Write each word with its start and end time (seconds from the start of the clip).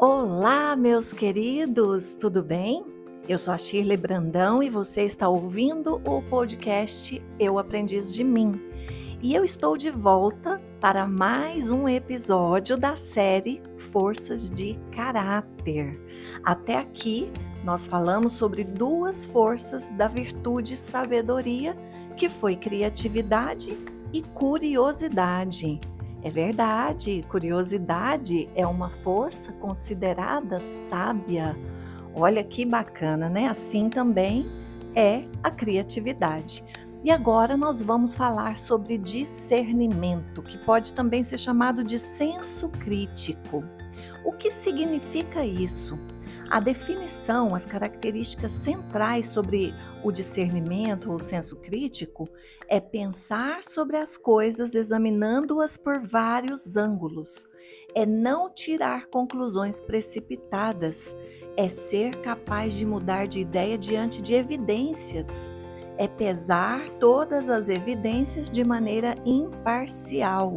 Olá, 0.00 0.76
meus 0.76 1.12
queridos, 1.12 2.14
tudo 2.14 2.40
bem? 2.40 2.86
Eu 3.28 3.36
sou 3.36 3.52
a 3.52 3.58
Shirley 3.58 3.96
Brandão 3.96 4.62
e 4.62 4.70
você 4.70 5.02
está 5.02 5.28
ouvindo 5.28 6.00
o 6.08 6.22
podcast 6.22 7.20
Eu 7.36 7.58
Aprendiz 7.58 8.14
de 8.14 8.22
Mim. 8.22 8.60
E 9.20 9.34
eu 9.34 9.42
estou 9.42 9.76
de 9.76 9.90
volta 9.90 10.62
para 10.80 11.04
mais 11.04 11.72
um 11.72 11.88
episódio 11.88 12.76
da 12.76 12.94
série 12.94 13.60
Forças 13.76 14.48
de 14.48 14.78
Caráter. 14.94 16.00
Até 16.44 16.76
aqui, 16.76 17.28
nós 17.64 17.88
falamos 17.88 18.34
sobre 18.34 18.62
duas 18.62 19.26
forças 19.26 19.90
da 19.90 20.06
virtude 20.06 20.76
sabedoria, 20.76 21.76
que 22.16 22.28
foi 22.28 22.54
criatividade 22.54 23.76
e 24.12 24.22
curiosidade. 24.22 25.80
É 26.22 26.30
verdade, 26.30 27.24
curiosidade 27.28 28.48
é 28.54 28.66
uma 28.66 28.90
força 28.90 29.52
considerada 29.52 30.60
sábia. 30.60 31.56
Olha 32.14 32.42
que 32.42 32.66
bacana, 32.66 33.28
né? 33.28 33.46
Assim 33.46 33.88
também 33.88 34.46
é 34.96 35.24
a 35.42 35.50
criatividade. 35.50 36.64
E 37.04 37.10
agora 37.12 37.56
nós 37.56 37.80
vamos 37.80 38.16
falar 38.16 38.56
sobre 38.56 38.98
discernimento, 38.98 40.42
que 40.42 40.58
pode 40.58 40.92
também 40.92 41.22
ser 41.22 41.38
chamado 41.38 41.84
de 41.84 41.96
senso 41.98 42.68
crítico. 42.68 43.62
O 44.24 44.32
que 44.32 44.50
significa 44.50 45.44
isso? 45.44 45.96
A 46.50 46.60
definição, 46.60 47.54
as 47.54 47.66
características 47.66 48.52
centrais 48.52 49.28
sobre 49.28 49.74
o 50.02 50.10
discernimento 50.10 51.12
ou 51.12 51.20
senso 51.20 51.56
crítico 51.56 52.26
é 52.66 52.80
pensar 52.80 53.62
sobre 53.62 53.98
as 53.98 54.16
coisas 54.16 54.74
examinando-as 54.74 55.76
por 55.76 56.00
vários 56.00 56.74
ângulos, 56.74 57.44
é 57.94 58.06
não 58.06 58.48
tirar 58.48 59.08
conclusões 59.08 59.78
precipitadas, 59.78 61.14
é 61.54 61.68
ser 61.68 62.16
capaz 62.22 62.72
de 62.72 62.86
mudar 62.86 63.26
de 63.26 63.40
ideia 63.40 63.76
diante 63.76 64.22
de 64.22 64.34
evidências, 64.34 65.50
é 65.98 66.08
pesar 66.08 66.88
todas 66.98 67.50
as 67.50 67.68
evidências 67.68 68.48
de 68.48 68.64
maneira 68.64 69.14
imparcial. 69.26 70.56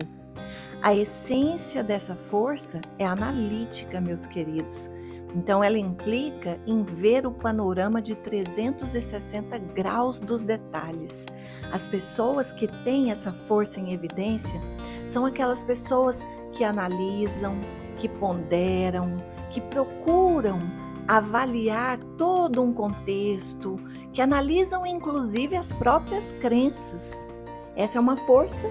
A 0.81 0.95
essência 0.95 1.83
dessa 1.83 2.15
força 2.15 2.79
é 2.97 3.05
analítica, 3.05 3.99
meus 3.99 4.25
queridos 4.25 4.89
então, 5.35 5.63
ela 5.63 5.77
implica 5.77 6.59
em 6.67 6.83
ver 6.83 7.25
o 7.25 7.31
panorama 7.31 8.01
de 8.01 8.15
360 8.15 9.57
graus 9.57 10.19
dos 10.19 10.43
detalhes. 10.43 11.25
As 11.71 11.87
pessoas 11.87 12.51
que 12.51 12.67
têm 12.83 13.11
essa 13.11 13.31
força 13.31 13.79
em 13.79 13.93
evidência 13.93 14.59
são 15.07 15.25
aquelas 15.25 15.63
pessoas 15.63 16.25
que 16.51 16.63
analisam, 16.63 17.59
que 17.97 18.09
ponderam, 18.09 19.23
que 19.51 19.61
procuram 19.61 20.59
avaliar 21.07 21.97
todo 22.17 22.61
um 22.61 22.73
contexto, 22.73 23.79
que 24.13 24.21
analisam 24.21 24.85
inclusive 24.85 25.55
as 25.55 25.71
próprias 25.71 26.33
crenças. 26.33 27.27
Essa 27.75 27.97
é 27.97 28.01
uma 28.01 28.17
força 28.17 28.69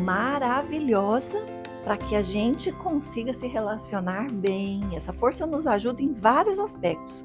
maravilhosa 0.00 1.57
para 1.84 1.96
que 1.96 2.16
a 2.16 2.22
gente 2.22 2.72
consiga 2.72 3.32
se 3.32 3.46
relacionar 3.46 4.30
bem. 4.32 4.82
Essa 4.94 5.12
força 5.12 5.46
nos 5.46 5.66
ajuda 5.66 6.02
em 6.02 6.12
vários 6.12 6.58
aspectos. 6.58 7.24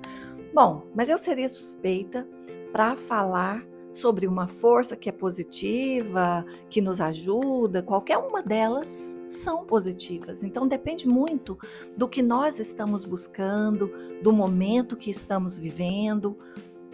Bom, 0.54 0.84
mas 0.96 1.10
eu 1.10 1.18
seria 1.18 1.50
suspeita 1.50 2.28
para 2.72 2.96
falar 2.96 3.66
sobre 3.94 4.26
uma 4.26 4.48
força 4.48 4.96
que 4.96 5.08
é 5.08 5.12
positiva, 5.12 6.44
que 6.70 6.82
nos 6.82 7.00
ajuda, 7.00 7.84
qualquer 7.84 8.18
uma 8.18 8.42
delas 8.42 9.18
são 9.28 9.64
positivas. 9.64 10.44
Então 10.44 10.68
depende 10.68 11.08
muito 11.08 11.58
do 11.96 12.08
que 12.08 12.22
nós 12.22 12.60
estamos 12.60 13.06
buscando, 13.06 13.92
do 14.22 14.34
momento 14.34 14.98
que 14.98 15.12
estamos 15.12 15.60
vivendo. 15.60 16.36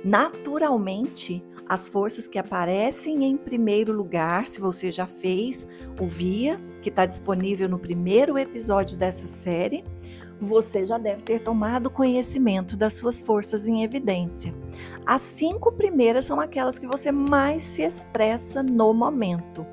Naturalmente, 0.04 1.44
as 1.68 1.88
forças 1.88 2.28
que 2.28 2.38
aparecem 2.38 3.24
em 3.24 3.38
primeiro 3.38 3.94
lugar, 3.94 4.46
se 4.46 4.60
você 4.60 4.92
já 4.92 5.08
fez 5.08 5.68
o 6.00 6.06
VIA, 6.06 6.60
que 6.82 6.90
está 6.90 7.06
disponível 7.06 7.68
no 7.68 7.80
primeiro 7.80 8.38
episódio 8.38 8.98
dessa 8.98 9.28
série, 9.28 9.84
você 10.40 10.86
já 10.86 10.98
deve 10.98 11.22
ter 11.24 11.40
tomado 11.40 11.90
conhecimento 11.90 12.78
das 12.78 12.94
suas 12.96 13.20
forças 13.22 13.68
em 13.68 13.84
evidência. 13.84 14.54
As 15.06 15.22
cinco 15.22 15.72
primeiras 15.72 16.26
são 16.26 16.40
aquelas 16.40 16.80
que 16.80 16.88
você 16.88 17.12
mais 17.12 17.62
se 17.64 17.84
expressa 17.84 18.64
no 18.64 18.94
momento. 18.94 19.66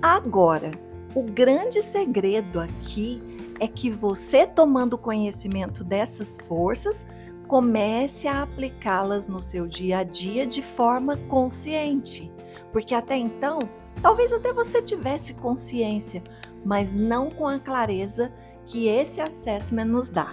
Agora, 0.00 0.70
o 1.14 1.22
grande 1.22 1.82
segredo 1.82 2.60
aqui 2.60 3.22
é 3.60 3.66
que 3.66 3.90
você 3.90 4.46
tomando 4.46 4.98
conhecimento 4.98 5.82
dessas 5.82 6.38
forças, 6.46 7.06
comece 7.46 8.26
a 8.26 8.42
aplicá-las 8.42 9.28
no 9.28 9.40
seu 9.40 9.66
dia 9.66 9.98
a 9.98 10.04
dia 10.04 10.46
de 10.46 10.60
forma 10.60 11.16
consciente, 11.28 12.30
porque 12.72 12.94
até 12.94 13.16
então, 13.16 13.60
talvez 14.06 14.32
até 14.32 14.52
você 14.52 14.80
tivesse 14.80 15.34
consciência, 15.34 16.22
mas 16.64 16.94
não 16.94 17.28
com 17.28 17.44
a 17.48 17.58
clareza 17.58 18.32
que 18.64 18.86
esse 18.86 19.20
assessment 19.20 19.86
nos 19.86 20.10
dá, 20.10 20.32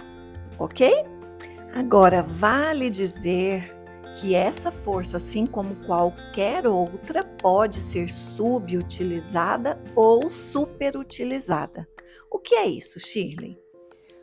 ok? 0.60 1.04
Agora, 1.74 2.22
vale 2.22 2.88
dizer 2.88 3.76
que 4.14 4.32
essa 4.32 4.70
força, 4.70 5.16
assim 5.16 5.44
como 5.44 5.74
qualquer 5.86 6.68
outra, 6.68 7.24
pode 7.24 7.80
ser 7.80 8.08
subutilizada 8.08 9.82
ou 9.96 10.30
superutilizada. 10.30 11.84
O 12.30 12.38
que 12.38 12.54
é 12.54 12.68
isso, 12.68 13.00
Shirley? 13.00 13.58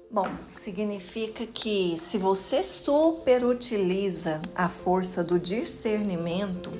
Bom, 0.09 0.27
significa 0.47 1.45
que 1.45 1.97
se 1.97 2.17
você 2.17 2.63
superutiliza 2.63 4.41
a 4.55 4.69
força 4.69 5.21
do 5.21 5.37
discernimento, 5.37 6.71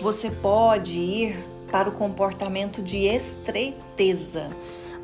você 0.00 0.32
pode 0.32 0.98
ir 0.98 1.57
para 1.70 1.88
o 1.88 1.92
comportamento 1.92 2.82
de 2.82 3.06
estreiteza. 3.06 4.50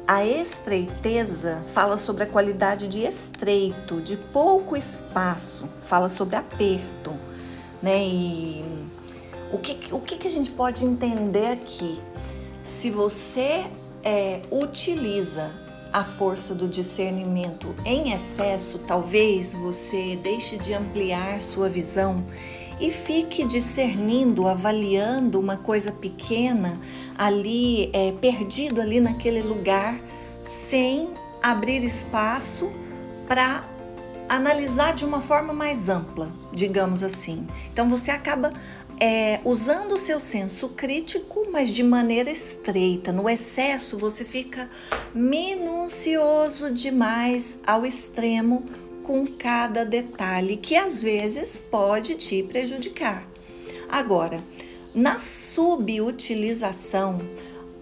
A 0.06 0.24
estreiteza 0.24 1.62
fala 1.72 1.96
sobre 1.96 2.24
a 2.24 2.26
qualidade 2.26 2.88
de 2.88 3.04
estreito, 3.04 4.00
de 4.02 4.16
pouco 4.16 4.76
espaço, 4.76 5.68
fala 5.80 6.08
sobre 6.08 6.36
aperto, 6.36 7.12
né? 7.82 8.04
E 8.04 8.64
o 9.50 9.58
que, 9.58 9.94
o 9.94 10.00
que, 10.00 10.16
que 10.18 10.26
a 10.26 10.30
gente 10.30 10.50
pode 10.50 10.84
entender 10.84 11.46
aqui? 11.46 11.98
Se 12.62 12.90
você 12.90 13.64
é, 14.02 14.42
utiliza 14.50 15.50
a 15.92 16.02
força 16.02 16.54
do 16.54 16.68
discernimento 16.68 17.74
em 17.84 18.12
excesso, 18.12 18.80
talvez 18.80 19.54
você 19.54 20.18
deixe 20.22 20.58
de 20.58 20.74
ampliar 20.74 21.40
sua 21.40 21.68
visão 21.68 22.26
e 22.80 22.90
fique 22.90 23.44
discernindo, 23.44 24.48
avaliando 24.48 25.38
uma 25.38 25.56
coisa 25.56 25.92
pequena 25.92 26.80
ali, 27.16 27.90
é, 27.92 28.12
perdido 28.12 28.80
ali 28.80 29.00
naquele 29.00 29.42
lugar, 29.42 29.98
sem 30.42 31.10
abrir 31.42 31.84
espaço 31.84 32.72
para 33.26 33.64
analisar 34.28 34.94
de 34.94 35.04
uma 35.04 35.20
forma 35.20 35.52
mais 35.52 35.88
ampla, 35.88 36.32
digamos 36.52 37.02
assim. 37.02 37.46
Então 37.72 37.88
você 37.88 38.10
acaba 38.10 38.52
é, 39.00 39.40
usando 39.44 39.92
o 39.92 39.98
seu 39.98 40.20
senso 40.20 40.70
crítico, 40.70 41.46
mas 41.50 41.70
de 41.70 41.82
maneira 41.82 42.30
estreita. 42.30 43.12
No 43.12 43.28
excesso, 43.28 43.98
você 43.98 44.24
fica 44.24 44.68
minucioso 45.14 46.72
demais 46.72 47.60
ao 47.66 47.84
extremo 47.84 48.64
com 49.04 49.24
cada 49.26 49.84
detalhe 49.84 50.56
que 50.56 50.74
às 50.74 51.02
vezes 51.02 51.62
pode 51.70 52.16
te 52.16 52.42
prejudicar. 52.42 53.28
Agora, 53.88 54.42
na 54.94 55.18
subutilização, 55.18 57.20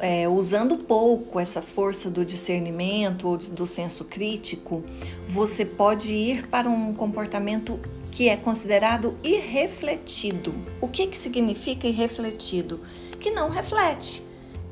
é, 0.01 0.29
usando 0.29 0.79
pouco 0.79 1.39
essa 1.39 1.63
força 1.63 2.11
do 2.11 2.25
discernimento 2.25 3.29
ou 3.29 3.37
do 3.37 3.69
senso 3.69 4.07
crítico, 4.07 4.83
você 5.29 5.65
pode 5.65 6.13
ir 6.13 6.49
para 6.49 6.69
um 6.69 6.93
comportamento 6.93 7.79
que 8.11 8.29
é 8.29 8.37
considerado 8.37 9.17
irrefletido. 9.23 10.53
O 10.81 10.89
que, 10.89 11.07
que 11.07 11.17
significa 11.17 11.87
irrefletido? 11.87 12.81
Que 13.21 13.31
não 13.31 13.49
reflete, 13.49 14.25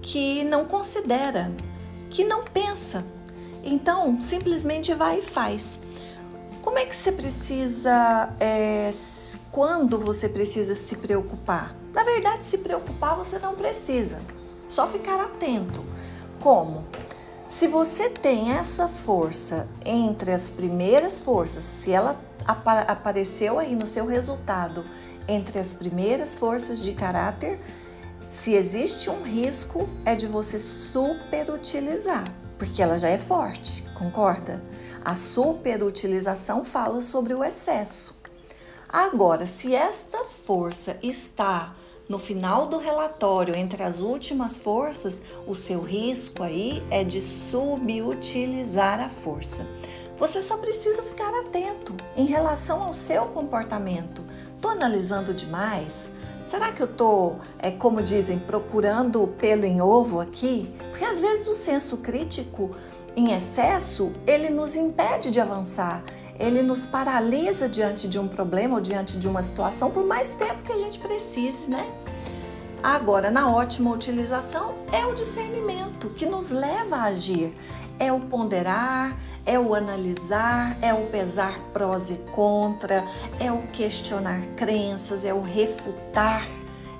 que 0.02 0.42
não 0.44 0.64
considera, 0.64 1.54
que 2.10 2.24
não 2.24 2.42
pensa. 2.42 3.06
Então, 3.64 4.20
simplesmente 4.20 4.92
vai 4.94 5.20
e 5.20 5.22
faz. 5.22 5.78
Como 6.62 6.78
é 6.78 6.84
que 6.84 6.94
você 6.94 7.10
precisa, 7.10 8.34
é, 8.38 8.90
quando 9.50 9.98
você 9.98 10.28
precisa 10.28 10.74
se 10.74 10.96
preocupar? 10.96 11.74
Na 11.92 12.04
verdade, 12.04 12.44
se 12.44 12.58
preocupar 12.58 13.16
você 13.16 13.38
não 13.38 13.54
precisa, 13.54 14.20
só 14.68 14.86
ficar 14.86 15.18
atento. 15.18 15.84
Como? 16.38 16.84
Se 17.48 17.66
você 17.66 18.10
tem 18.10 18.52
essa 18.52 18.88
força 18.88 19.68
entre 19.84 20.32
as 20.32 20.50
primeiras 20.50 21.18
forças, 21.18 21.64
se 21.64 21.92
ela 21.92 22.20
apareceu 22.46 23.58
aí 23.58 23.74
no 23.74 23.86
seu 23.86 24.06
resultado 24.06 24.84
entre 25.26 25.58
as 25.58 25.72
primeiras 25.72 26.34
forças 26.34 26.80
de 26.80 26.92
caráter, 26.92 27.58
se 28.28 28.54
existe 28.54 29.10
um 29.10 29.22
risco 29.22 29.88
é 30.04 30.14
de 30.14 30.26
você 30.26 30.60
superutilizar, 30.60 32.32
porque 32.58 32.82
ela 32.82 32.98
já 32.98 33.08
é 33.08 33.18
forte, 33.18 33.82
concorda? 33.94 34.62
A 35.04 35.14
superutilização 35.14 36.64
fala 36.64 37.00
sobre 37.00 37.34
o 37.34 37.42
excesso. 37.42 38.18
Agora, 38.88 39.46
se 39.46 39.74
esta 39.74 40.24
força 40.24 40.98
está 41.02 41.74
no 42.08 42.18
final 42.18 42.66
do 42.66 42.76
relatório, 42.76 43.54
entre 43.54 43.84
as 43.84 44.00
últimas 44.00 44.58
forças, 44.58 45.22
o 45.46 45.54
seu 45.54 45.80
risco 45.80 46.42
aí 46.42 46.82
é 46.90 47.04
de 47.04 47.20
subutilizar 47.20 49.00
a 49.00 49.08
força. 49.08 49.66
Você 50.18 50.42
só 50.42 50.58
precisa 50.58 51.02
ficar 51.02 51.32
atento 51.40 51.96
em 52.16 52.26
relação 52.26 52.82
ao 52.82 52.92
seu 52.92 53.26
comportamento. 53.26 54.22
Estou 54.56 54.72
analisando 54.72 55.32
demais? 55.32 56.10
Será 56.44 56.72
que 56.72 56.82
eu 56.82 56.86
estou, 56.86 57.38
é, 57.58 57.70
como 57.70 58.02
dizem, 58.02 58.38
procurando 58.38 59.28
pelo 59.38 59.64
em 59.64 59.80
ovo 59.80 60.20
aqui? 60.20 60.68
Porque 60.90 61.04
às 61.04 61.20
vezes 61.20 61.46
o 61.46 61.54
senso 61.54 61.98
crítico 61.98 62.74
em 63.16 63.32
excesso 63.32 64.12
ele 64.26 64.50
nos 64.50 64.76
impede 64.76 65.30
de 65.30 65.40
avançar 65.40 66.02
ele 66.40 66.62
nos 66.62 66.86
paralisa 66.86 67.68
diante 67.68 68.08
de 68.08 68.18
um 68.18 68.26
problema 68.26 68.76
ou 68.76 68.80
diante 68.80 69.18
de 69.18 69.28
uma 69.28 69.42
situação 69.42 69.90
por 69.90 70.06
mais 70.06 70.32
tempo 70.32 70.62
que 70.62 70.72
a 70.72 70.78
gente 70.78 70.98
precise, 70.98 71.68
né? 71.68 71.86
Agora, 72.82 73.30
na 73.30 73.54
ótima 73.54 73.90
utilização, 73.90 74.74
é 74.90 75.04
o 75.04 75.14
discernimento 75.14 76.08
que 76.10 76.24
nos 76.24 76.48
leva 76.48 76.96
a 76.96 77.04
agir. 77.04 77.54
É 77.98 78.10
o 78.10 78.20
ponderar, 78.20 79.14
é 79.44 79.58
o 79.58 79.74
analisar, 79.74 80.78
é 80.80 80.94
o 80.94 81.04
pesar 81.08 81.60
prós 81.74 82.10
e 82.10 82.16
contra, 82.32 83.04
é 83.38 83.52
o 83.52 83.60
questionar 83.66 84.40
crenças, 84.56 85.26
é 85.26 85.34
o 85.34 85.42
refutar 85.42 86.48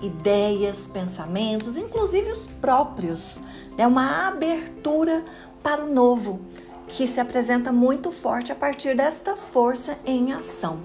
ideias, 0.03 0.87
pensamentos, 0.87 1.79
inclusive 1.79 2.31
os 2.31 2.47
próprios. 2.47 3.41
É 3.79 3.87
uma 3.87 4.29
abertura 4.29 5.25
para 5.63 5.85
o 5.85 5.93
novo 5.93 6.41
que 6.89 7.07
se 7.07 7.21
apresenta 7.21 7.73
muito 7.73 8.11
forte 8.11 8.53
a 8.53 8.55
partir 8.55 8.97
desta 8.97 9.37
força 9.37 9.99
em 10.05 10.33
ação. 10.33 10.81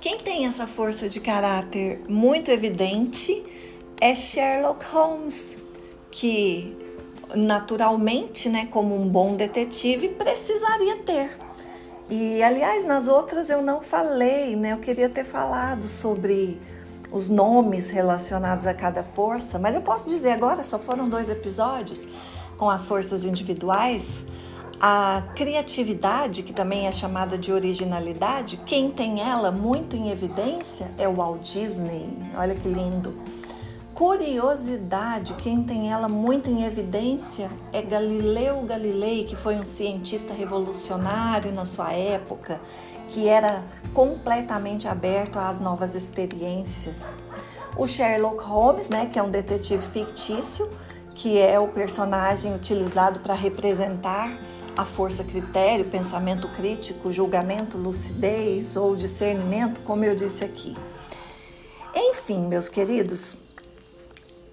Quem 0.00 0.18
tem 0.18 0.46
essa 0.46 0.66
força 0.66 1.08
de 1.08 1.20
caráter 1.20 2.02
muito 2.08 2.50
evidente 2.50 3.44
é 4.00 4.14
Sherlock 4.14 4.84
Holmes, 4.86 5.58
que 6.10 6.76
naturalmente, 7.36 8.48
né, 8.48 8.66
como 8.66 9.00
um 9.00 9.08
bom 9.08 9.36
detetive, 9.36 10.08
precisaria 10.08 10.96
ter. 10.98 11.38
E 12.10 12.42
aliás, 12.42 12.84
nas 12.84 13.06
outras 13.06 13.48
eu 13.48 13.62
não 13.62 13.80
falei, 13.80 14.56
né? 14.56 14.72
Eu 14.72 14.78
queria 14.78 15.08
ter 15.08 15.24
falado 15.24 15.84
sobre 15.84 16.60
os 17.10 17.28
nomes 17.28 17.88
relacionados 17.88 18.66
a 18.66 18.74
cada 18.74 19.02
força, 19.02 19.58
mas 19.58 19.74
eu 19.74 19.82
posso 19.82 20.08
dizer 20.08 20.32
agora, 20.32 20.64
só 20.64 20.78
foram 20.78 21.08
dois 21.08 21.30
episódios 21.30 22.10
com 22.62 22.70
as 22.70 22.86
forças 22.86 23.24
individuais, 23.24 24.26
a 24.80 25.20
criatividade, 25.34 26.44
que 26.44 26.52
também 26.52 26.86
é 26.86 26.92
chamada 26.92 27.36
de 27.36 27.52
originalidade, 27.52 28.58
quem 28.58 28.88
tem 28.88 29.20
ela 29.20 29.50
muito 29.50 29.96
em 29.96 30.10
evidência 30.10 30.88
é 30.96 31.08
o 31.08 31.16
Walt 31.16 31.40
Disney. 31.40 32.08
Olha 32.36 32.54
que 32.54 32.68
lindo. 32.68 33.12
Curiosidade, 33.92 35.34
quem 35.40 35.64
tem 35.64 35.90
ela 35.90 36.08
muito 36.08 36.48
em 36.48 36.62
evidência 36.62 37.50
é 37.72 37.82
Galileu 37.82 38.62
Galilei, 38.62 39.24
que 39.24 39.34
foi 39.34 39.56
um 39.56 39.64
cientista 39.64 40.32
revolucionário 40.32 41.50
na 41.50 41.64
sua 41.64 41.92
época, 41.92 42.60
que 43.08 43.26
era 43.26 43.64
completamente 43.92 44.86
aberto 44.86 45.36
às 45.36 45.58
novas 45.58 45.96
experiências. 45.96 47.16
O 47.76 47.88
Sherlock 47.88 48.44
Holmes, 48.44 48.88
né, 48.88 49.10
que 49.12 49.18
é 49.18 49.22
um 49.22 49.30
detetive 49.30 49.82
fictício, 49.84 50.70
que 51.14 51.38
é 51.38 51.58
o 51.58 51.68
personagem 51.68 52.54
utilizado 52.54 53.20
para 53.20 53.34
representar 53.34 54.36
a 54.76 54.84
força 54.84 55.22
critério, 55.22 55.84
pensamento 55.84 56.48
crítico, 56.48 57.12
julgamento, 57.12 57.76
lucidez 57.76 58.76
ou 58.76 58.96
discernimento, 58.96 59.80
como 59.82 60.04
eu 60.04 60.14
disse 60.14 60.44
aqui. 60.44 60.76
Enfim, 61.94 62.46
meus 62.46 62.68
queridos, 62.68 63.36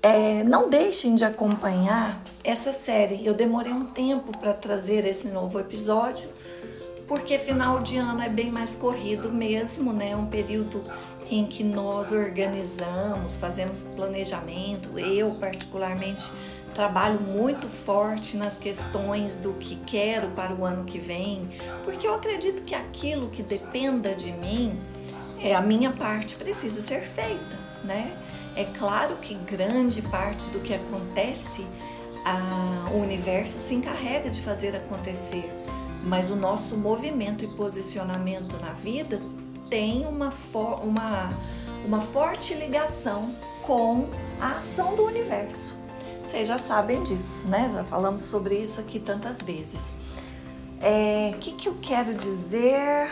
é, 0.01 0.43
não 0.43 0.69
deixem 0.69 1.15
de 1.15 1.23
acompanhar 1.23 2.21
essa 2.43 2.73
série. 2.73 3.25
Eu 3.25 3.33
demorei 3.33 3.71
um 3.71 3.85
tempo 3.85 4.37
para 4.37 4.53
trazer 4.53 5.05
esse 5.05 5.29
novo 5.29 5.59
episódio, 5.59 6.29
porque 7.07 7.37
final 7.37 7.79
de 7.79 7.97
ano 7.97 8.21
é 8.21 8.29
bem 8.29 8.51
mais 8.51 8.75
corrido 8.75 9.31
mesmo, 9.31 9.93
né? 9.93 10.15
Um 10.15 10.27
período 10.27 10.83
em 11.29 11.45
que 11.45 11.63
nós 11.63 12.11
organizamos, 12.11 13.37
fazemos 13.37 13.83
planejamento. 13.95 14.97
Eu, 14.97 15.35
particularmente, 15.35 16.31
trabalho 16.73 17.19
muito 17.19 17.67
forte 17.67 18.37
nas 18.37 18.57
questões 18.57 19.37
do 19.37 19.53
que 19.53 19.75
quero 19.75 20.29
para 20.29 20.53
o 20.53 20.65
ano 20.65 20.85
que 20.85 20.97
vem, 20.97 21.49
porque 21.83 22.07
eu 22.07 22.13
acredito 22.13 22.63
que 22.63 22.73
aquilo 22.73 23.29
que 23.29 23.43
dependa 23.43 24.15
de 24.15 24.31
mim, 24.31 24.79
é 25.41 25.55
a 25.55 25.61
minha 25.61 25.91
parte 25.91 26.35
precisa 26.35 26.81
ser 26.81 27.01
feita, 27.01 27.57
né? 27.83 28.11
É 28.55 28.65
claro 28.65 29.15
que 29.17 29.35
grande 29.35 30.01
parte 30.03 30.49
do 30.49 30.59
que 30.59 30.73
acontece, 30.73 31.65
a, 32.25 32.89
o 32.91 32.97
universo 32.97 33.57
se 33.57 33.73
encarrega 33.75 34.29
de 34.29 34.41
fazer 34.41 34.75
acontecer, 34.75 35.49
mas 36.03 36.29
o 36.29 36.35
nosso 36.35 36.77
movimento 36.77 37.45
e 37.45 37.47
posicionamento 37.55 38.57
na 38.57 38.73
vida 38.73 39.21
tem 39.69 40.05
uma, 40.07 40.31
for, 40.31 40.83
uma, 40.83 41.33
uma 41.85 42.01
forte 42.01 42.53
ligação 42.55 43.29
com 43.63 44.07
a 44.41 44.57
ação 44.57 44.95
do 44.95 45.05
universo. 45.05 45.77
Vocês 46.25 46.47
já 46.47 46.57
sabem 46.57 47.01
disso, 47.03 47.47
né? 47.47 47.69
Já 47.73 47.83
falamos 47.83 48.23
sobre 48.23 48.55
isso 48.55 48.79
aqui 48.79 48.99
tantas 48.99 49.41
vezes. 49.41 49.89
O 49.89 50.81
é, 50.81 51.35
que, 51.39 51.53
que 51.53 51.67
eu 51.67 51.77
quero 51.81 52.13
dizer? 52.13 53.11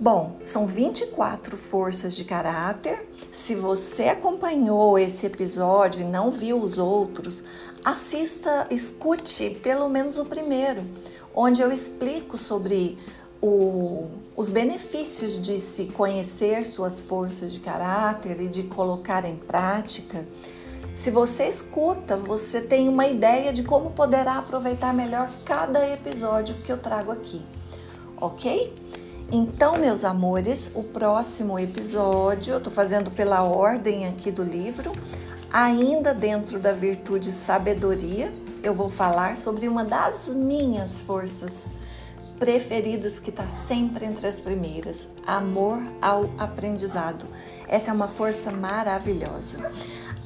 Bom, 0.00 0.36
são 0.42 0.66
24 0.66 1.56
forças 1.56 2.16
de 2.16 2.24
caráter. 2.24 3.08
Se 3.32 3.54
você 3.54 4.08
acompanhou 4.08 4.98
esse 4.98 5.26
episódio 5.26 6.02
e 6.02 6.04
não 6.04 6.30
viu 6.30 6.58
os 6.58 6.76
outros, 6.76 7.44
assista, 7.84 8.66
escute 8.70 9.50
pelo 9.62 9.88
menos 9.88 10.18
o 10.18 10.24
primeiro, 10.24 10.84
onde 11.34 11.62
eu 11.62 11.70
explico 11.70 12.36
sobre 12.36 12.98
o, 13.40 14.08
os 14.36 14.50
benefícios 14.50 15.40
de 15.40 15.60
se 15.60 15.86
conhecer 15.86 16.64
suas 16.64 17.00
forças 17.00 17.52
de 17.52 17.60
caráter 17.60 18.40
e 18.40 18.48
de 18.48 18.62
colocar 18.64 19.24
em 19.24 19.36
prática. 19.36 20.26
Se 20.94 21.10
você 21.10 21.48
escuta, 21.48 22.16
você 22.16 22.60
tem 22.60 22.88
uma 22.88 23.06
ideia 23.06 23.52
de 23.52 23.62
como 23.62 23.90
poderá 23.90 24.38
aproveitar 24.38 24.92
melhor 24.92 25.30
cada 25.44 25.88
episódio 25.90 26.54
que 26.56 26.70
eu 26.70 26.78
trago 26.78 27.10
aqui, 27.10 27.42
ok? 28.20 28.72
Então, 29.30 29.78
meus 29.78 30.04
amores, 30.04 30.72
o 30.74 30.82
próximo 30.82 31.58
episódio 31.58 32.54
eu 32.54 32.60
tô 32.60 32.70
fazendo 32.70 33.10
pela 33.10 33.42
ordem 33.42 34.06
aqui 34.06 34.30
do 34.30 34.44
livro, 34.44 34.92
ainda 35.50 36.12
dentro 36.12 36.58
da 36.58 36.72
virtude 36.72 37.32
sabedoria, 37.32 38.30
eu 38.62 38.74
vou 38.74 38.90
falar 38.90 39.38
sobre 39.38 39.68
uma 39.68 39.84
das 39.84 40.28
minhas 40.28 41.02
forças 41.02 41.76
preferidas 42.42 43.20
que 43.20 43.30
está 43.30 43.46
sempre 43.46 44.04
entre 44.04 44.26
as 44.26 44.40
primeiras: 44.40 45.10
amor 45.24 45.80
ao 46.00 46.28
aprendizado. 46.36 47.24
Essa 47.68 47.92
é 47.92 47.94
uma 47.94 48.08
força 48.08 48.50
maravilhosa. 48.50 49.70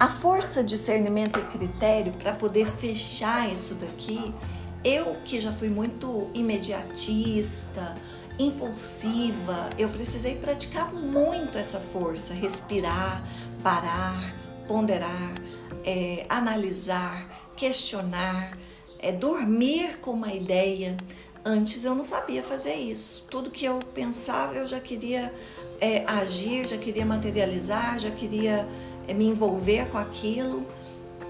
A 0.01 0.09
força, 0.09 0.65
discernimento 0.65 1.39
e 1.39 1.43
critério 1.43 2.15
para 2.15 2.33
poder 2.33 2.67
fechar 2.67 3.53
isso 3.53 3.75
daqui, 3.75 4.35
eu 4.83 5.15
que 5.27 5.39
já 5.39 5.53
fui 5.53 5.69
muito 5.69 6.31
imediatista, 6.33 7.95
impulsiva, 8.39 9.69
eu 9.79 9.91
precisei 9.91 10.37
praticar 10.37 10.95
muito 10.95 11.59
essa 11.59 11.81
força, 11.81 12.33
respirar, 12.33 13.23
parar, 13.63 14.35
ponderar, 14.67 15.35
é, 15.85 16.25
analisar, 16.31 17.53
questionar, 17.55 18.57
é, 19.01 19.13
dormir 19.13 19.99
com 19.99 20.13
uma 20.13 20.33
ideia. 20.33 20.97
Antes 21.49 21.85
eu 21.85 21.95
não 21.95 22.05
sabia 22.05 22.43
fazer 22.43 22.75
isso. 22.75 23.25
Tudo 23.31 23.53
que 23.53 23.65
eu 23.65 23.79
pensava 23.95 24.57
eu 24.57 24.67
já 24.67 24.81
queria 24.81 25.33
é, 25.81 26.05
agir, 26.05 26.67
já 26.67 26.77
queria 26.77 27.07
materializar, 27.07 28.01
já 28.01 28.11
queria 28.11 28.67
é 29.07 29.15
me 29.15 29.29
envolver 29.29 29.89
com 29.91 29.97
aquilo. 29.97 30.67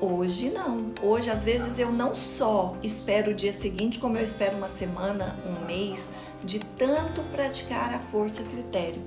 Hoje 0.01 0.49
não. 0.49 0.95
Hoje, 1.03 1.29
às 1.31 1.45
vezes, 1.45 1.79
eu 1.79 1.93
não 1.93 2.15
só 2.15 2.75
espero 2.83 3.33
o 3.33 3.35
dia 3.35 3.53
seguinte, 3.53 3.99
como 3.99 4.17
eu 4.17 4.23
espero 4.23 4.57
uma 4.57 4.71
semana, 4.71 5.39
um 5.45 5.67
mês, 5.67 6.09
de 6.43 6.61
tanto 6.61 7.23
praticar 7.25 7.93
a 7.93 7.99
força 7.99 8.43
critério. 8.43 9.03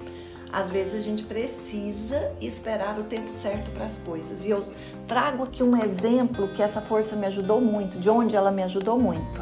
Às 0.53 0.69
vezes 0.69 0.93
a 0.93 1.03
gente 1.03 1.23
precisa 1.23 2.31
esperar 2.39 2.99
o 2.99 3.03
tempo 3.03 3.31
certo 3.31 3.71
para 3.71 3.85
as 3.85 3.97
coisas. 3.97 4.45
E 4.45 4.51
eu 4.51 4.63
trago 5.07 5.41
aqui 5.41 5.63
um 5.63 5.75
exemplo 5.83 6.49
que 6.49 6.61
essa 6.61 6.81
força 6.81 7.15
me 7.15 7.25
ajudou 7.25 7.59
muito, 7.59 7.97
de 7.97 8.11
onde 8.11 8.35
ela 8.35 8.51
me 8.51 8.61
ajudou 8.61 8.99
muito. 8.99 9.41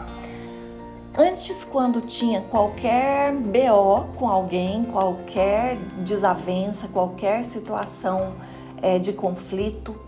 Antes, 1.19 1.65
quando 1.65 2.01
tinha 2.01 2.41
qualquer 2.41 3.33
BO 3.33 4.05
com 4.17 4.27
alguém, 4.27 4.83
qualquer 4.83 5.75
desavença, 5.97 6.87
qualquer 6.89 7.43
situação 7.43 8.35
é, 8.83 8.99
de 8.99 9.13
conflito, 9.13 9.99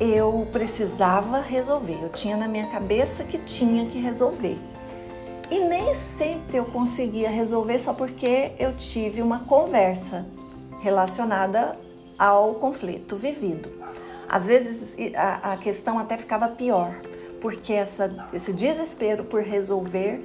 eu 0.00 0.48
precisava 0.50 1.40
resolver. 1.40 2.00
Eu 2.02 2.08
tinha 2.08 2.36
na 2.36 2.48
minha 2.48 2.66
cabeça 2.66 3.22
que 3.22 3.38
tinha 3.38 3.86
que 3.86 4.00
resolver. 4.00 4.58
E 5.52 5.60
nem 5.60 5.94
sempre 5.94 6.56
eu 6.56 6.64
conseguia 6.64 7.30
resolver 7.30 7.78
só 7.78 7.94
porque 7.94 8.50
eu 8.58 8.76
tive 8.76 9.22
uma 9.22 9.38
conversa 9.38 10.26
relacionada 10.80 11.78
ao 12.18 12.54
conflito 12.54 13.14
vivido. 13.14 13.70
Às 14.28 14.48
vezes 14.48 14.96
a, 15.14 15.52
a 15.52 15.56
questão 15.56 15.96
até 15.96 16.16
ficava 16.16 16.48
pior, 16.48 16.92
porque 17.44 17.74
essa, 17.74 18.10
esse 18.32 18.54
desespero 18.54 19.22
por 19.22 19.42
resolver 19.42 20.18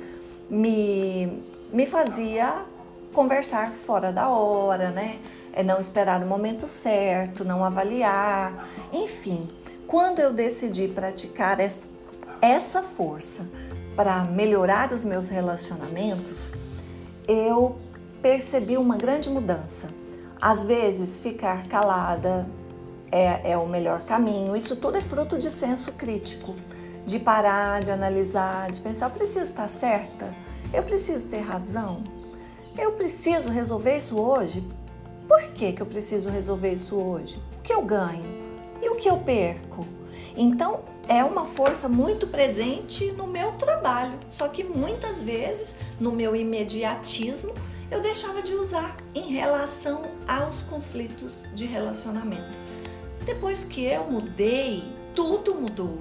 me, 0.50 1.44
me 1.74 1.86
fazia 1.86 2.64
conversar 3.12 3.74
fora 3.74 4.10
da 4.10 4.30
hora, 4.30 4.90
né? 4.92 5.20
É 5.52 5.62
não 5.62 5.82
esperar 5.82 6.24
o 6.24 6.26
momento 6.26 6.66
certo, 6.66 7.44
não 7.44 7.62
avaliar, 7.62 8.66
enfim. 8.94 9.50
Quando 9.86 10.20
eu 10.20 10.32
decidi 10.32 10.88
praticar 10.88 11.58
essa 12.42 12.82
força 12.82 13.50
para 13.98 14.24
melhorar 14.24 14.94
os 14.94 15.04
meus 15.04 15.28
relacionamentos, 15.28 16.54
eu 17.28 17.76
percebi 18.22 18.78
uma 18.78 18.96
grande 18.96 19.30
mudança. 19.30 19.90
Às 20.40 20.64
vezes, 20.64 21.20
ficar 21.20 21.68
calada 21.68 22.50
é, 23.12 23.52
é 23.52 23.58
o 23.58 23.68
melhor 23.68 24.06
caminho. 24.06 24.56
Isso 24.56 24.78
tudo 24.78 24.98
é 24.98 25.02
fruto 25.02 25.38
de 25.38 25.52
senso 25.52 25.92
crítico, 25.92 26.56
de 27.10 27.20
parar, 27.20 27.82
de 27.82 27.90
analisar, 27.90 28.70
de 28.70 28.80
pensar: 28.80 29.08
eu 29.08 29.12
preciso 29.12 29.46
estar 29.46 29.68
certa? 29.68 30.36
Eu 30.72 30.84
preciso 30.84 31.28
ter 31.28 31.40
razão? 31.40 32.04
Eu 32.78 32.92
preciso 32.92 33.50
resolver 33.50 33.98
isso 33.98 34.20
hoje? 34.20 34.66
Por 35.28 35.42
que, 35.54 35.74
que 35.74 35.82
eu 35.82 35.86
preciso 35.86 36.30
resolver 36.30 36.74
isso 36.74 36.96
hoje? 36.96 37.42
O 37.58 37.62
que 37.62 37.74
eu 37.74 37.82
ganho? 37.82 38.24
E 38.82 38.90
o 38.90 38.96
que 38.96 39.10
eu 39.10 39.18
perco? 39.18 39.86
Então, 40.38 40.82
é 41.08 41.24
uma 41.24 41.48
força 41.48 41.90
muito 41.90 42.28
presente 42.28 43.12
no 43.14 43.26
meu 43.26 43.52
trabalho, 43.54 44.18
só 44.30 44.48
que 44.48 44.64
muitas 44.64 45.24
vezes, 45.24 45.78
no 46.00 46.12
meu 46.12 46.36
imediatismo, 46.36 47.54
eu 47.90 48.00
deixava 48.02 48.44
de 48.44 48.54
usar 48.54 48.96
em 49.16 49.34
relação 49.34 50.04
aos 50.28 50.62
conflitos 50.62 51.48
de 51.56 51.66
relacionamento. 51.66 52.58
Depois 53.26 53.66
que 53.66 53.84
eu 53.84 54.06
mudei, 54.06 54.84
tudo 55.16 55.56
mudou. 55.56 56.00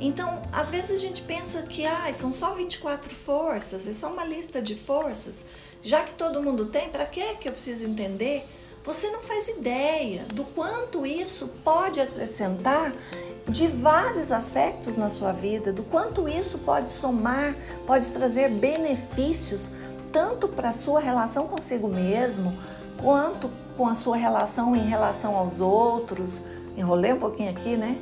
Então, 0.00 0.42
às 0.52 0.70
vezes 0.70 0.92
a 0.92 0.96
gente 0.96 1.22
pensa 1.22 1.62
que 1.62 1.86
ah, 1.86 2.12
são 2.12 2.32
só 2.32 2.54
24 2.54 3.14
forças, 3.14 3.86
é 3.86 3.92
só 3.92 4.12
uma 4.12 4.24
lista 4.24 4.60
de 4.60 4.74
forças. 4.74 5.46
Já 5.82 6.02
que 6.02 6.14
todo 6.14 6.42
mundo 6.42 6.66
tem, 6.66 6.88
para 6.88 7.06
que 7.06 7.36
que 7.36 7.48
eu 7.48 7.52
preciso 7.52 7.84
entender? 7.84 8.46
Você 8.84 9.08
não 9.10 9.22
faz 9.22 9.48
ideia 9.48 10.24
do 10.26 10.44
quanto 10.44 11.06
isso 11.06 11.48
pode 11.64 12.00
acrescentar 12.00 12.94
de 13.48 13.66
vários 13.66 14.30
aspectos 14.30 14.96
na 14.96 15.08
sua 15.08 15.32
vida, 15.32 15.72
do 15.72 15.82
quanto 15.82 16.28
isso 16.28 16.58
pode 16.58 16.90
somar, 16.90 17.56
pode 17.86 18.10
trazer 18.12 18.50
benefícios 18.50 19.70
tanto 20.12 20.48
para 20.48 20.68
a 20.68 20.72
sua 20.72 21.00
relação 21.00 21.48
consigo 21.48 21.88
mesmo, 21.88 22.56
quanto 23.02 23.50
com 23.76 23.88
a 23.88 23.94
sua 23.94 24.16
relação 24.16 24.76
em 24.76 24.86
relação 24.86 25.34
aos 25.36 25.60
outros. 25.60 26.42
Enrolei 26.76 27.12
um 27.12 27.18
pouquinho 27.18 27.50
aqui, 27.50 27.76
né? 27.76 27.98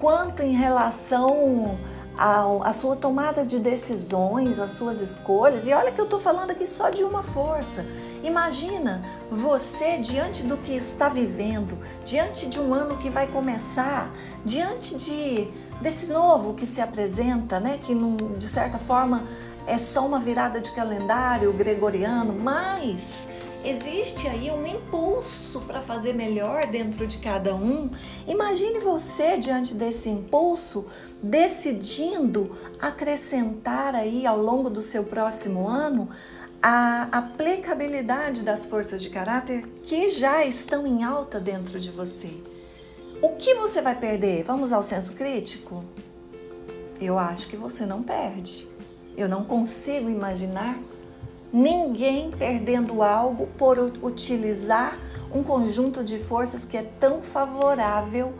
Quanto 0.00 0.42
em 0.42 0.52
relação 0.52 1.78
à 2.16 2.72
sua 2.72 2.96
tomada 2.96 3.46
de 3.46 3.58
decisões, 3.58 4.58
as 4.58 4.72
suas 4.72 5.00
escolhas. 5.00 5.66
E 5.66 5.72
olha 5.72 5.90
que 5.90 6.00
eu 6.00 6.04
estou 6.04 6.20
falando 6.20 6.50
aqui 6.50 6.66
só 6.66 6.90
de 6.90 7.02
uma 7.02 7.22
força. 7.22 7.86
Imagina 8.22 9.02
você 9.30 9.96
diante 9.98 10.42
do 10.42 10.58
que 10.58 10.72
está 10.72 11.08
vivendo, 11.08 11.78
diante 12.04 12.46
de 12.46 12.60
um 12.60 12.74
ano 12.74 12.98
que 12.98 13.08
vai 13.08 13.26
começar, 13.26 14.12
diante 14.44 14.96
de 14.96 15.48
desse 15.80 16.08
novo 16.08 16.52
que 16.52 16.66
se 16.66 16.82
apresenta, 16.82 17.58
né? 17.58 17.78
Que 17.78 17.94
de 18.36 18.48
certa 18.48 18.78
forma 18.78 19.24
é 19.66 19.78
só 19.78 20.06
uma 20.06 20.20
virada 20.20 20.60
de 20.60 20.72
calendário 20.72 21.52
gregoriano, 21.54 22.34
mas 22.34 23.30
existe 23.64 24.26
aí 24.28 24.50
um 24.50 24.66
impulso 24.66 25.60
para 25.62 25.82
fazer 25.82 26.14
melhor 26.14 26.66
dentro 26.66 27.06
de 27.06 27.18
cada 27.18 27.54
um. 27.54 27.90
Imagine 28.26 28.80
você 28.80 29.36
diante 29.36 29.74
desse 29.74 30.08
impulso 30.08 30.86
decidindo 31.22 32.56
acrescentar 32.80 33.94
aí 33.94 34.26
ao 34.26 34.38
longo 34.38 34.70
do 34.70 34.82
seu 34.82 35.04
próximo 35.04 35.68
ano 35.68 36.08
a 36.62 37.08
aplicabilidade 37.10 38.42
das 38.42 38.66
forças 38.66 39.02
de 39.02 39.08
caráter 39.08 39.66
que 39.82 40.08
já 40.08 40.44
estão 40.44 40.86
em 40.86 41.04
alta 41.04 41.40
dentro 41.40 41.80
de 41.80 41.90
você. 41.90 42.30
O 43.22 43.36
que 43.36 43.54
você 43.54 43.80
vai 43.80 43.98
perder? 43.98 44.42
Vamos 44.44 44.72
ao 44.72 44.82
senso 44.82 45.14
crítico? 45.14 45.84
Eu 47.00 47.18
acho 47.18 47.48
que 47.48 47.56
você 47.56 47.86
não 47.86 48.02
perde. 48.02 48.68
Eu 49.16 49.28
não 49.28 49.44
consigo 49.44 50.08
imaginar 50.08 50.78
ninguém 51.52 52.30
perdendo 52.30 53.02
algo 53.02 53.46
por 53.58 53.78
utilizar 53.78 54.98
um 55.32 55.42
conjunto 55.42 56.02
de 56.02 56.18
forças 56.18 56.64
que 56.64 56.76
é 56.76 56.82
tão 56.82 57.22
favorável 57.22 58.32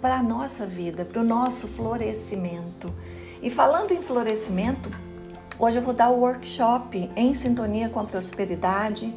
para 0.00 0.18
a 0.18 0.22
nossa 0.22 0.66
vida, 0.66 1.04
para 1.04 1.20
o 1.20 1.24
nosso 1.24 1.68
florescimento. 1.68 2.92
E 3.42 3.50
falando 3.50 3.92
em 3.92 4.02
florescimento, 4.02 4.90
hoje 5.58 5.78
eu 5.78 5.82
vou 5.82 5.94
dar 5.94 6.10
o 6.10 6.20
workshop 6.20 7.08
em 7.16 7.34
sintonia 7.34 7.88
com 7.88 8.00
a 8.00 8.04
prosperidade. 8.04 9.14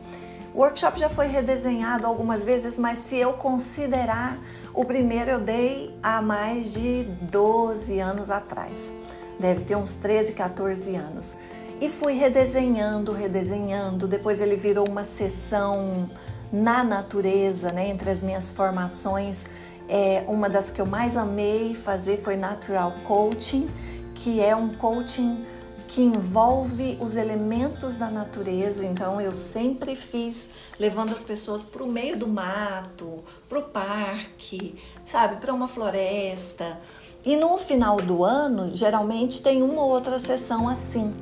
O 0.54 0.60
workshop 0.60 1.00
já 1.00 1.10
foi 1.10 1.28
redesenhado 1.28 2.06
algumas 2.06 2.44
vezes, 2.44 2.78
mas 2.78 3.00
se 3.00 3.18
eu 3.18 3.34
considerar, 3.34 4.38
o 4.74 4.86
primeiro 4.86 5.32
eu 5.32 5.40
dei 5.40 5.94
há 6.04 6.22
mais 6.22 6.74
de 6.74 7.04
12 7.04 8.00
anos 8.00 8.30
atrás 8.30 8.94
deve 9.40 9.64
ter 9.64 9.76
uns 9.76 9.96
13, 9.96 10.34
14 10.34 10.96
anos. 10.96 11.38
E 11.82 11.90
fui 11.90 12.14
redesenhando, 12.14 13.12
redesenhando. 13.12 14.08
Depois 14.08 14.40
ele 14.40 14.56
virou 14.56 14.88
uma 14.88 15.04
sessão 15.04 16.10
na 16.52 16.84
natureza, 16.84 17.72
né? 17.72 17.90
Entre 17.90 18.10
as 18.10 18.24
minhas 18.24 18.52
formações, 18.52 19.48
é, 19.90 20.24
uma 20.28 20.50
das 20.50 20.70
que 20.70 20.80
eu 20.80 20.86
mais 20.86 21.18
amei 21.18 21.76
fazer 21.76 22.18
foi 22.18 22.38
Natural 22.38 22.94
Coaching, 23.04 23.70
que 24.14 24.40
é 24.40 24.56
um 24.56 24.70
coaching 24.70 25.46
que 25.88 26.02
envolve 26.02 26.98
os 27.00 27.16
elementos 27.16 27.98
da 27.98 28.10
natureza. 28.10 28.86
Então 28.86 29.20
eu 29.20 29.34
sempre 29.34 29.96
fiz 29.96 30.52
levando 30.80 31.12
as 31.12 31.24
pessoas 31.24 31.64
para 31.64 31.84
o 31.84 31.88
meio 31.88 32.18
do 32.18 32.28
mato, 32.28 33.24
para 33.48 33.60
o 33.60 33.64
parque, 33.64 34.78
sabe, 35.04 35.36
para 35.38 35.54
uma 35.54 35.68
floresta. 35.68 36.80
E 37.24 37.36
no 37.36 37.58
final 37.58 37.98
do 37.98 38.24
ano, 38.24 38.72
geralmente 38.74 39.42
tem 39.42 39.62
uma 39.62 39.82
ou 39.82 39.90
outra 39.90 40.20
sessão 40.20 40.70
assim. 40.70 41.14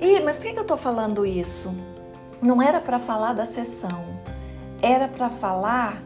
E, 0.00 0.20
mas 0.20 0.36
por 0.36 0.46
que 0.46 0.56
eu 0.56 0.62
estou 0.62 0.76
falando 0.76 1.26
isso? 1.26 1.76
Não 2.40 2.62
era 2.62 2.80
para 2.80 2.98
falar 2.98 3.32
da 3.32 3.44
sessão, 3.44 4.04
era 4.80 5.08
para 5.08 5.28
falar 5.28 6.02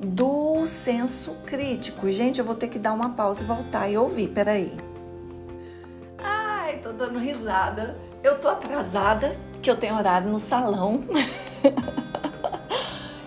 do 0.00 0.66
senso 0.66 1.36
crítico. 1.46 2.10
Gente, 2.10 2.38
eu 2.38 2.44
vou 2.44 2.54
ter 2.54 2.68
que 2.68 2.78
dar 2.78 2.92
uma 2.92 3.10
pausa 3.10 3.44
e 3.44 3.46
voltar 3.46 3.88
e 3.88 3.96
ouvir, 3.96 4.28
peraí. 4.28 4.72
Ai, 6.18 6.78
tô 6.78 6.92
dando 6.92 7.18
risada. 7.18 7.96
Eu 8.22 8.38
tô 8.40 8.48
atrasada, 8.48 9.36
que 9.62 9.70
eu 9.70 9.76
tenho 9.76 9.94
horário 9.96 10.28
no 10.28 10.40
salão. 10.40 11.04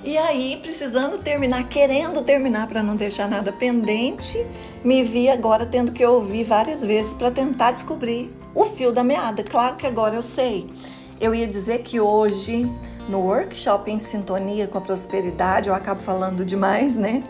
E 0.02 0.18
aí, 0.18 0.58
precisando 0.60 1.20
terminar, 1.20 1.68
querendo 1.68 2.24
terminar 2.24 2.68
para 2.68 2.82
não 2.82 2.96
deixar 2.96 3.30
nada 3.30 3.52
pendente, 3.52 4.44
me 4.84 5.04
vi 5.04 5.30
agora 5.30 5.68
tendo 5.68 5.92
que 5.92 6.04
ouvir 6.04 6.46
várias 6.46 6.84
vezes 6.84 7.14
para 7.14 7.30
tentar 7.30 7.74
descobrir 7.74 8.34
fio 8.80 8.94
da 8.94 9.04
meada. 9.04 9.44
Claro 9.44 9.76
que 9.76 9.86
agora 9.86 10.16
eu 10.16 10.24
sei. 10.24 10.72
Eu 11.20 11.36
ia 11.36 11.46
dizer 11.46 11.80
que 11.80 12.00
hoje, 12.00 12.66
no 13.10 13.20
workshop 13.20 13.92
em 13.92 14.00
sintonia 14.00 14.70
com 14.70 14.78
a 14.78 14.82
prosperidade, 14.82 15.68
eu 15.68 15.76
acabo 15.76 16.02
falando 16.02 16.46
demais, 16.46 16.96
né? 16.96 17.22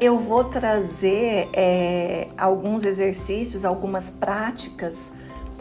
Eu 0.00 0.18
vou 0.18 0.42
trazer 0.42 1.48
é, 1.52 2.26
alguns 2.36 2.82
exercícios, 2.82 3.64
algumas 3.64 4.10
práticas 4.10 5.12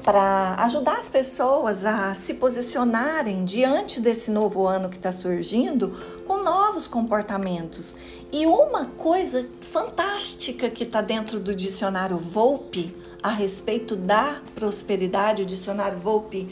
para 0.04 0.56
ajudar 0.64 0.98
as 0.98 1.08
pessoas 1.08 1.86
a 1.86 2.16
se 2.16 2.34
posicionarem 2.36 3.46
diante 3.46 4.02
desse 4.02 4.32
novo 4.32 4.66
ano 4.66 4.90
que 4.90 4.96
está 4.96 5.12
surgindo 5.12 5.96
com 6.26 6.42
novos 6.42 6.88
comportamentos. 6.88 7.98
E 8.32 8.48
uma 8.48 8.86
coisa 8.86 9.46
fantástica 9.62 10.72
que 10.72 10.86
está 10.86 11.02
dentro 11.02 11.40
do 11.40 11.54
dicionário 11.54 12.18
Volpe 12.18 12.96
a 13.22 13.30
respeito 13.30 13.96
da 13.96 14.42
prosperidade, 14.56 15.42
o 15.42 15.46
dicionário 15.46 15.98
Volpe 15.98 16.48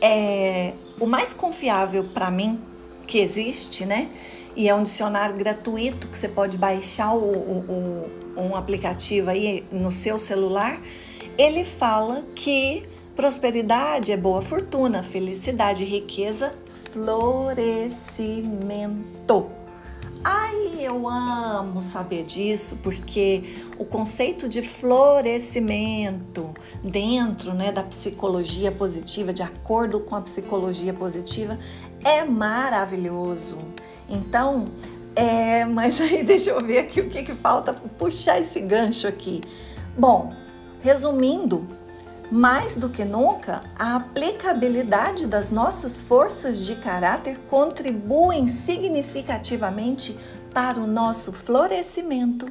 é 0.00 0.74
o 1.00 1.06
mais 1.06 1.32
confiável 1.32 2.04
para 2.04 2.30
mim 2.30 2.60
que 3.06 3.18
existe, 3.18 3.84
né? 3.84 4.08
E 4.56 4.68
é 4.68 4.74
um 4.74 4.82
dicionário 4.82 5.36
gratuito 5.36 6.08
que 6.08 6.18
você 6.18 6.28
pode 6.28 6.56
baixar 6.56 7.14
o, 7.14 7.18
o, 7.18 8.10
o, 8.36 8.40
um 8.40 8.56
aplicativo 8.56 9.30
aí 9.30 9.64
no 9.70 9.92
seu 9.92 10.18
celular 10.18 10.80
ele 11.38 11.64
fala 11.64 12.24
que 12.34 12.82
prosperidade 13.14 14.10
é 14.10 14.16
boa 14.16 14.42
fortuna, 14.42 15.04
felicidade, 15.04 15.84
riqueza, 15.84 16.50
florescimento. 16.90 19.48
Ai, 20.24 20.78
eu 20.80 21.08
amo 21.08 21.82
saber 21.82 22.24
disso, 22.24 22.78
porque 22.82 23.44
o 23.78 23.84
conceito 23.84 24.48
de 24.48 24.62
florescimento 24.62 26.52
dentro 26.82 27.54
né, 27.54 27.70
da 27.70 27.82
psicologia 27.82 28.72
positiva, 28.72 29.32
de 29.32 29.42
acordo 29.42 30.00
com 30.00 30.16
a 30.16 30.20
psicologia 30.20 30.92
positiva, 30.92 31.58
é 32.04 32.24
maravilhoso. 32.24 33.58
Então, 34.08 34.70
é, 35.14 35.64
mas 35.64 36.00
aí 36.02 36.22
deixa 36.22 36.50
eu 36.50 36.64
ver 36.64 36.78
aqui 36.78 37.00
o 37.00 37.08
que, 37.08 37.22
que 37.22 37.34
falta 37.34 37.72
puxar 37.72 38.38
esse 38.38 38.60
gancho 38.60 39.06
aqui. 39.06 39.42
Bom, 39.96 40.32
resumindo, 40.80 41.66
mais 42.30 42.76
do 42.76 42.90
que 42.90 43.04
nunca, 43.04 43.62
a 43.78 43.96
aplicabilidade 43.96 45.26
das 45.26 45.50
nossas 45.50 46.00
forças 46.00 46.64
de 46.64 46.76
caráter 46.76 47.38
contribuem 47.48 48.46
significativamente 48.46 50.16
para 50.52 50.78
o 50.78 50.86
nosso 50.86 51.32
florescimento 51.32 52.50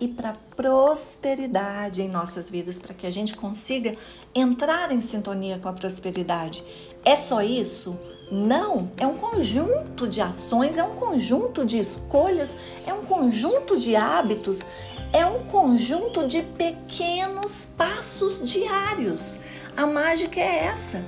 e 0.00 0.08
para 0.08 0.30
a 0.30 0.36
prosperidade 0.56 2.02
em 2.02 2.08
nossas 2.08 2.48
vidas, 2.48 2.78
para 2.78 2.94
que 2.94 3.06
a 3.06 3.10
gente 3.10 3.36
consiga 3.36 3.94
entrar 4.34 4.92
em 4.92 5.00
sintonia 5.00 5.58
com 5.58 5.68
a 5.68 5.72
prosperidade. 5.72 6.64
É 7.04 7.16
só 7.16 7.42
isso? 7.42 7.98
Não, 8.30 8.90
é 8.96 9.06
um 9.06 9.16
conjunto 9.16 10.06
de 10.06 10.20
ações, 10.20 10.76
é 10.76 10.84
um 10.84 10.94
conjunto 10.94 11.64
de 11.64 11.78
escolhas, 11.78 12.56
é 12.86 12.92
um 12.92 13.04
conjunto 13.04 13.78
de 13.78 13.96
hábitos, 13.96 14.64
é 15.12 15.24
um 15.24 15.44
conjunto 15.44 16.26
de 16.26 16.42
pequenos 16.42 17.68
passos 17.76 18.40
diários. 18.42 19.38
A 19.76 19.86
mágica 19.86 20.40
é 20.40 20.64
essa. 20.64 21.04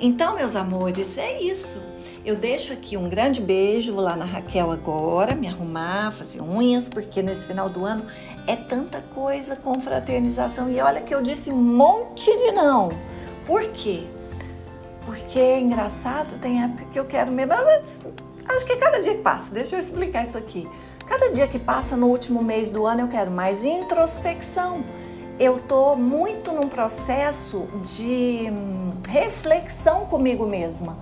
Então, 0.00 0.34
meus 0.34 0.56
amores, 0.56 1.18
é 1.18 1.40
isso. 1.42 1.82
Eu 2.24 2.36
deixo 2.36 2.72
aqui 2.72 2.96
um 2.96 3.08
grande 3.08 3.40
beijo, 3.40 3.94
vou 3.94 4.02
lá 4.02 4.14
na 4.14 4.24
Raquel 4.24 4.70
agora, 4.70 5.34
me 5.34 5.48
arrumar, 5.48 6.10
fazer 6.10 6.40
unhas, 6.42 6.88
porque 6.88 7.22
nesse 7.22 7.46
final 7.46 7.68
do 7.68 7.84
ano 7.84 8.04
é 8.46 8.56
tanta 8.56 9.00
coisa 9.00 9.56
com 9.56 9.80
fraternização. 9.80 10.68
E 10.68 10.80
olha 10.80 11.00
que 11.00 11.14
eu 11.14 11.22
disse 11.22 11.50
um 11.50 11.62
monte 11.62 12.30
de 12.36 12.52
não. 12.52 12.90
Por 13.46 13.62
quê? 13.68 14.04
Porque 15.04 15.38
é 15.38 15.60
engraçado, 15.60 16.38
tem 16.38 16.62
época 16.62 16.84
que 16.92 16.98
eu 16.98 17.04
quero 17.06 17.32
mesmo. 17.32 17.54
Acho 17.54 18.66
que 18.66 18.76
cada 18.76 19.00
dia 19.00 19.14
que 19.14 19.22
passa, 19.22 19.54
deixa 19.54 19.76
eu 19.76 19.80
explicar 19.80 20.24
isso 20.24 20.36
aqui. 20.36 20.68
Cada 21.10 21.28
dia 21.32 21.48
que 21.48 21.58
passa 21.58 21.96
no 21.96 22.06
último 22.06 22.40
mês 22.40 22.70
do 22.70 22.86
ano 22.86 23.00
eu 23.00 23.08
quero 23.08 23.32
mais 23.32 23.64
introspecção. 23.64 24.84
Eu 25.40 25.58
tô 25.58 25.96
muito 25.96 26.52
num 26.52 26.68
processo 26.68 27.66
de 27.82 28.48
hum, 28.48 28.92
reflexão 29.08 30.06
comigo 30.06 30.46
mesma. 30.46 30.96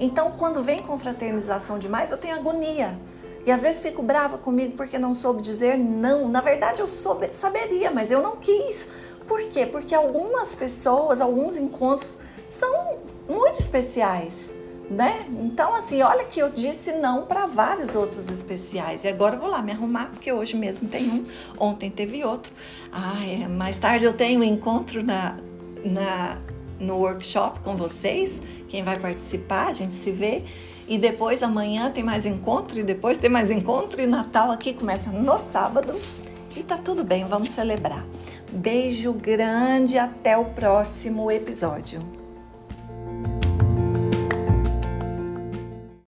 Então, 0.00 0.32
quando 0.32 0.64
vem 0.64 0.82
confraternização 0.82 1.78
demais, 1.78 2.10
eu 2.10 2.18
tenho 2.18 2.34
agonia. 2.34 2.98
E 3.46 3.52
às 3.52 3.62
vezes 3.62 3.80
fico 3.80 4.02
brava 4.02 4.36
comigo 4.36 4.74
porque 4.76 4.98
não 4.98 5.14
soube 5.14 5.40
dizer 5.40 5.78
não. 5.78 6.28
Na 6.28 6.40
verdade, 6.40 6.80
eu 6.80 6.88
soube, 6.88 7.28
saberia, 7.32 7.92
mas 7.92 8.10
eu 8.10 8.20
não 8.20 8.38
quis. 8.38 8.88
Por 9.28 9.40
quê? 9.42 9.64
Porque 9.64 9.94
algumas 9.94 10.56
pessoas, 10.56 11.20
alguns 11.20 11.56
encontros 11.56 12.18
são 12.50 12.98
muito 13.28 13.60
especiais 13.60 14.54
né? 14.92 15.26
Então, 15.30 15.74
assim, 15.74 16.02
olha 16.02 16.24
que 16.24 16.38
eu 16.38 16.50
disse 16.50 16.92
não 16.92 17.24
para 17.24 17.46
vários 17.46 17.94
outros 17.94 18.28
especiais. 18.28 19.04
E 19.04 19.08
agora 19.08 19.36
eu 19.36 19.40
vou 19.40 19.48
lá 19.48 19.62
me 19.62 19.72
arrumar, 19.72 20.10
porque 20.12 20.30
hoje 20.30 20.54
mesmo 20.54 20.86
tem 20.86 21.08
um, 21.08 21.24
ontem 21.58 21.90
teve 21.90 22.22
outro. 22.24 22.52
Ah, 22.92 23.16
é, 23.26 23.48
mais 23.48 23.78
tarde 23.78 24.04
eu 24.04 24.12
tenho 24.12 24.40
um 24.40 24.44
encontro 24.44 25.02
na, 25.02 25.36
na, 25.82 26.36
no 26.78 26.98
workshop 26.98 27.60
com 27.60 27.74
vocês. 27.74 28.42
Quem 28.68 28.82
vai 28.82 28.98
participar, 28.98 29.68
a 29.68 29.72
gente 29.72 29.94
se 29.94 30.10
vê. 30.10 30.44
E 30.86 30.98
depois 30.98 31.42
amanhã 31.42 31.90
tem 31.90 32.04
mais 32.04 32.26
encontro, 32.26 32.78
e 32.78 32.82
depois 32.82 33.16
tem 33.16 33.30
mais 33.30 33.50
encontro, 33.50 34.02
e 34.02 34.06
Natal 34.06 34.50
aqui 34.50 34.74
começa 34.74 35.10
no 35.10 35.38
sábado. 35.38 35.98
E 36.54 36.62
tá 36.62 36.76
tudo 36.76 37.02
bem, 37.02 37.24
vamos 37.24 37.50
celebrar. 37.50 38.04
Beijo 38.52 39.14
grande, 39.14 39.96
até 39.96 40.36
o 40.36 40.44
próximo 40.44 41.30
episódio. 41.30 42.21